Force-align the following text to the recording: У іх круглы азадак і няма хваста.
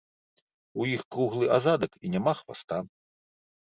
У 0.83 0.87
іх 0.93 1.03
круглы 1.15 1.51
азадак 1.57 1.91
і 2.07 2.13
няма 2.17 2.33
хваста. 2.43 2.77